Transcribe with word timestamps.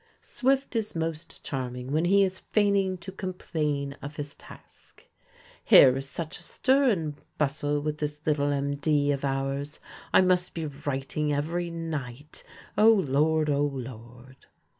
Swift 0.19 0.75
is 0.75 0.95
most 0.95 1.43
charming 1.43 1.91
when 1.91 2.05
he 2.05 2.23
is 2.23 2.39
feigning 2.39 2.97
to 2.97 3.11
complain 3.11 3.95
of 4.01 4.15
his 4.15 4.33
task: 4.35 5.05
"Here 5.63 5.95
is 5.95 6.09
such 6.09 6.39
a 6.39 6.41
stir 6.41 6.89
and 6.89 7.15
bustle 7.37 7.79
with 7.81 7.99
this 7.99 8.19
little 8.25 8.47
MD 8.49 9.13
of 9.13 9.23
ours; 9.23 9.79
I 10.11 10.21
must 10.21 10.55
be 10.55 10.65
writing 10.65 11.31
every 11.31 11.69
night; 11.69 12.43
O 12.79 12.91
Lord, 12.91 13.47
O 13.51 13.61
Lord!" 13.63 14.47